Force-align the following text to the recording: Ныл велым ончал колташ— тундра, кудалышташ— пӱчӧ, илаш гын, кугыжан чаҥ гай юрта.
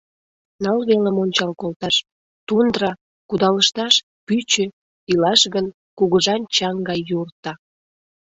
Ныл 0.63 0.79
велым 0.87 1.17
ончал 1.23 1.51
колташ— 1.61 1.95
тундра, 2.47 2.91
кудалышташ— 3.29 3.93
пӱчӧ, 4.25 4.65
илаш 5.11 5.41
гын, 5.53 5.65
кугыжан 5.97 6.41
чаҥ 6.55 6.75
гай 6.89 6.99
юрта. 7.19 7.53